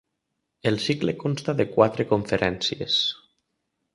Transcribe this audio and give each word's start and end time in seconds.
El 0.69 0.79
cicle 0.85 1.13
consta 1.25 1.55
de 1.59 1.67
quatre 1.75 2.07
conferències. 2.13 2.99